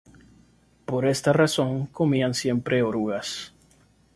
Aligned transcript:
Por 0.89 1.05
esta 1.05 1.31
razón, 1.31 1.85
comían 1.85 2.33
siempre 2.33 2.81
orugas. 2.81 3.53